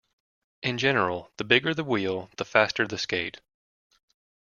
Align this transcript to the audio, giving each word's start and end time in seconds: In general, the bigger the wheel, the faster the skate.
In 0.63 0.79
general, 0.79 1.29
the 1.37 1.43
bigger 1.43 1.75
the 1.75 1.83
wheel, 1.83 2.31
the 2.37 2.43
faster 2.43 2.87
the 2.87 2.97
skate. 2.97 3.39